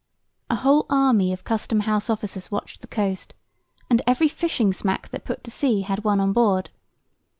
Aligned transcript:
A 0.49 0.55
whole 0.55 0.87
army 0.89 1.31
of 1.31 1.43
custom 1.43 1.81
house 1.81 2.09
officers 2.09 2.49
watched 2.49 2.81
the 2.81 2.87
coast, 2.87 3.35
and 3.87 4.01
every 4.07 4.27
fishing 4.27 4.73
smack 4.73 5.09
that 5.09 5.25
put 5.25 5.43
to 5.43 5.51
sea 5.51 5.81
had 5.81 6.03
one 6.03 6.19
on 6.19 6.33
board. 6.33 6.71